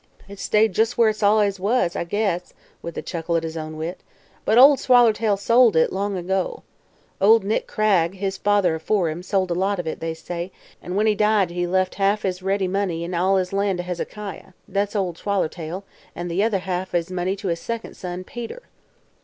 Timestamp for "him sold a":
9.11-9.53